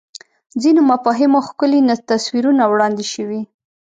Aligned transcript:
ځینو 0.61 0.81
مفاهیمو 0.91 1.39
ښکلي 1.47 1.79
تصویرونه 2.11 2.63
وړاندې 2.67 3.05
شوي 3.13 3.41